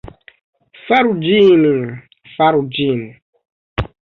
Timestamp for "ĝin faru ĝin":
1.27-3.07